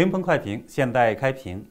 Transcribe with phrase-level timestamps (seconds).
[0.00, 1.62] 秦鹏快评：现代开屏，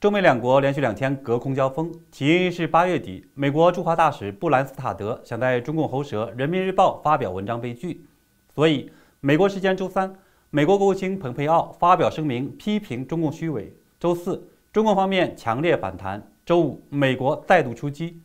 [0.00, 8.04] 中美两国连续两天隔空交锋，起因是八月底，美国驻华大使布兰斯塔德想在中共喉舌《人民日报》发表文章被拒，
[8.52, 8.90] 所以
[9.20, 10.12] 美国时间周三，
[10.50, 13.72] 美国国务卿蓬佩奥发表声明批评中共虚伪。
[14.00, 16.20] 周四，中共方面强烈反弹。
[16.44, 18.20] 周五，美国再度出击。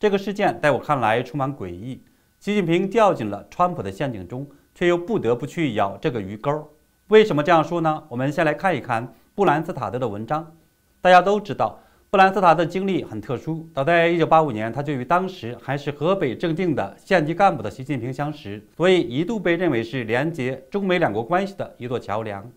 [0.00, 2.02] 这个事件在我看来充满诡异。
[2.40, 4.44] 习近平掉进了川普的陷阱中，
[4.74, 6.68] 却又不得不去咬这个鱼钩。
[7.08, 8.02] 为什么这样说呢？
[8.08, 10.52] 我们先来看一看布兰斯塔德的文章。
[11.00, 11.78] 大家都知道，
[12.10, 13.68] 布兰斯塔德的经历很特殊。
[13.72, 22.50] 早在1985年，他就与当时还是河北正定的县级干部的习近平相识，所以一度被认为是连接中美两国关系的一座桥梁。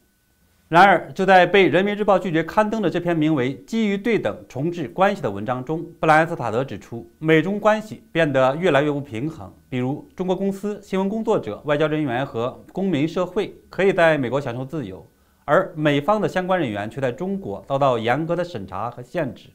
[0.69, 9.51] 然而，就在被《人民日报》拒绝刊登的这篇名为《基于对等重置关系》的文章中，布莱恩斯塔德指出，美中关系变得越来越不平衡。
[9.67, 15.03] 比如，中国公司、新闻工作者、外交人员和公民社会可以在美国享受自由，
[15.43, 19.49] 而美方的相关人员却在中国遭到严格的审查和限制。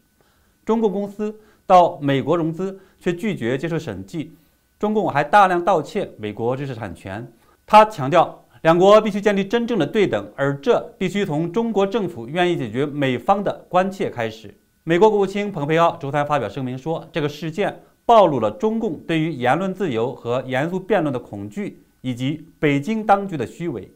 [0.65, 1.33] 中国公司
[1.65, 4.35] 到美国融资却拒绝接受审计，
[4.81, 7.25] 中共还大量盗窃美国知识产权。
[7.65, 8.44] 他强调。
[8.65, 14.55] 两国必须建立真正的对等，而这必须从中国政府愿意解决美方的关切开始。
[14.85, 23.93] 美国国务卿蓬佩奥周三发表声明说，这个事件暴露了中共对于言论自由和严肃辩论的恐惧，以及北京当局的虚伪。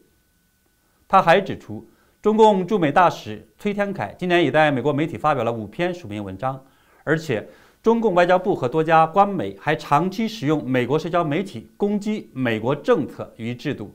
[1.07, 1.83] 他还指出，
[2.21, 6.63] 中共驻美大使崔天凯今年已在美国媒体发表了五篇署名文章，
[7.03, 7.49] 而且
[7.81, 13.91] 中共外交部和多家官媒还长期使用美国社交媒体攻击美国政策与制度。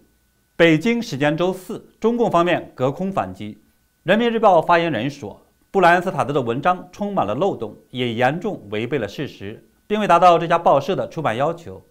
[0.56, 3.58] 北京时间周四，中共方面隔空反击。
[4.04, 11.82] 人民日报发言人说，布莱恩斯塔德的文章充满了漏洞，也严重违背了事实，并未达到这家报社的出版要求。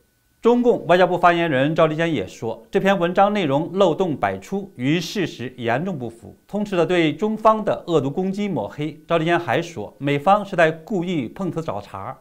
[0.41, 8.97] 中共外交部发言人赵立坚也说，这篇文章内容漏洞百出，与事实严重不符，充斥着对中方的恶毒攻击抹黑。
[9.05, 12.17] 赵立坚还说，美方是在故意碰瓷找茬。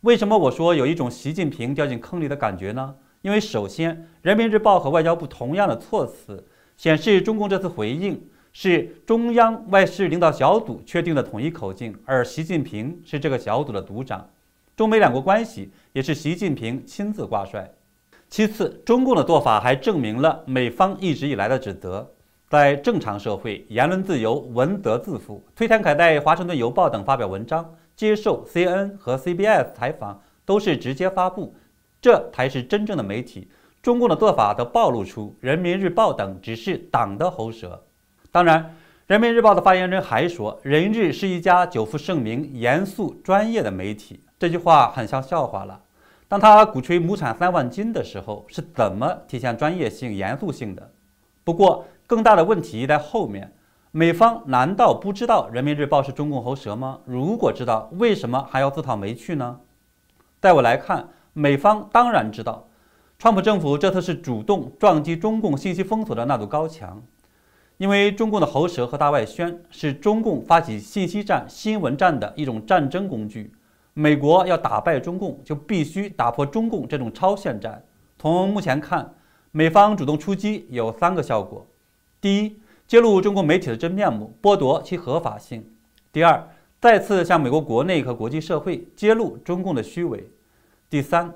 [0.00, 2.94] 为什么我说有一种习近平掉进坑里的感觉呢？
[3.24, 6.44] 因为首先，《人民日报》和外交部同样的措辞
[6.76, 14.28] 显示，中共这次回应是中央外事领导小组确定的统一口径，而习近平是这个小组的组长。
[14.76, 17.72] 中美两国关系也是习近平亲自挂帅。
[18.28, 22.06] 其次，中共的做法还证明了美方一直以来的指责：
[22.50, 25.42] 在正常社会，言论自由文责自负。
[25.56, 31.54] 崔天凯在《华盛顿邮报》等发表文章，接受 CNN 和 CBS 采访，都是直接发布。
[32.04, 33.48] 这才是真正的媒体。
[33.80, 37.82] 中共的做法则暴露出《人民日报》等只是党的喉舌。
[38.30, 38.62] 当然，
[39.06, 44.20] 《人民日报》的发言人还说，人日是一家久负盛名、严肃专业的媒体。
[44.38, 45.80] 这句话很像笑话了。
[46.28, 50.90] 当他鼓吹亩产三万斤的时候，是怎么体现专业性、严肃性的？
[51.42, 53.50] 不过，更大的问题在后面。
[53.92, 57.00] 美方难道不知道《人民日报》是中共喉舌吗？
[57.06, 59.60] 如果知道，为什么还要自讨没趣呢？
[60.42, 61.08] 在我来看。
[61.36, 62.68] 美方当然知道，
[63.18, 67.02] 川普政府这次是主动撞击中共信息封锁的那堵高墙，
[67.76, 73.52] 因为中共的喉舌和大外宣是中共发起信息战、新闻战的一种战争工具。
[73.94, 77.84] 美国要打败中共，就必须打破中共这种超限战。
[78.16, 79.12] 从目前看，
[79.50, 81.66] 美方主动出击有三个效果：
[82.20, 85.62] 第一，揭露中共媒体的真面目，剥夺其合法性；
[86.12, 86.48] 第二，
[86.80, 90.28] 再次向美国国内和国际社会揭露中共的虚伪。
[90.94, 91.34] 第三，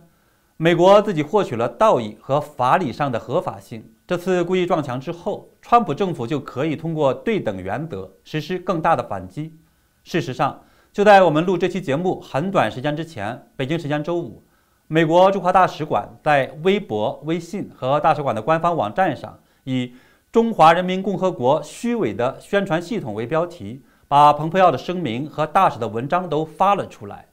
[0.57, 3.85] 美国自己获取了道义和法理上的合法性。
[4.07, 9.53] 这次故意撞墙之后，川普政府就可以通过对等原则实施更大的反击。
[10.05, 14.45] 事实上，就在我们录这期节目很短时间之前，北京时间周五，
[14.87, 19.93] 美国驻华大使馆在微博、微信和大使馆的官方网站上，以
[20.31, 27.27] “中华人民共和国虚伪的宣传系统”为标题，把蓬佩奥的声明和大使的文章都发了出来。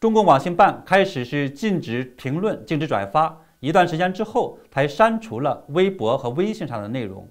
[0.00, 7.28] 中共网信办开始是禁止评论、禁止转发，一段时间之后才删除了微博和微信上的内容。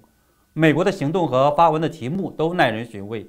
[0.52, 3.26] 美国的行动和发文的题目都耐人寻味：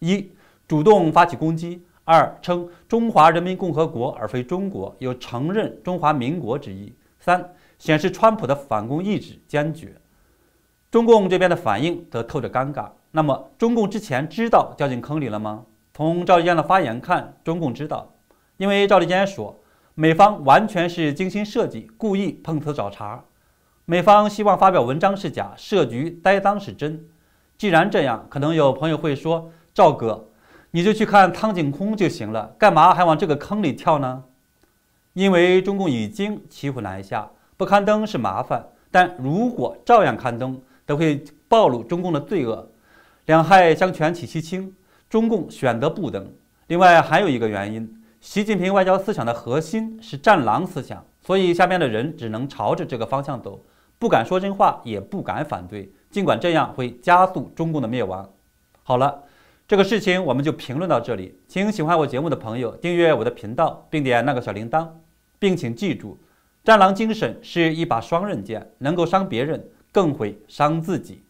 [0.00, 0.30] 一、
[0.68, 9.96] 主动发起攻击；二、称中华人民共和国而非中国，有承认中华民国之意；三、显示川普的反攻意志坚决。
[10.90, 12.90] 中共这边的反应则透着尴尬。
[13.10, 15.64] 那么，中共之前知道掉进坑里了吗？
[15.94, 18.12] 从赵立坚的发言看，中共知道。
[18.62, 19.58] 因为赵立坚说，
[19.96, 23.24] 美方完全是精心设计，故意碰瓷找茬。
[23.86, 27.04] 美方希望发表文章是假，设局栽赃是真。
[27.58, 30.28] 既然这样，可能有朋友会说：“赵哥，
[30.70, 34.22] 你就去看苍井空就行了，干嘛还往这个坑里跳呢？”
[35.14, 42.70] 因为中共已经骑虎难下，不刊登是麻烦，但如果照样刊登，则会暴露中共的罪恶。
[43.26, 44.72] 两害相权取其轻，
[45.10, 46.32] 中共选择不登。
[46.68, 53.60] 另外还有一个原因，习近平外交思想的核心是战狼思想，所以下面的人只能朝着这个方向走，
[53.98, 58.32] 不敢说真话，也不敢反对，尽管这样会加速中共的灭亡。
[58.84, 59.24] 好了。
[59.68, 64.86] 这个事情我们就评论到这里，请喜欢我节目的朋友订阅我的频道，并点那个小铃铛，
[65.38, 66.18] 并请记住，
[66.62, 71.22] 战狼精神是一把双刃剑，能够伤别人，更会伤自己。